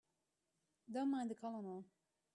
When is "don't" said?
0.91-1.11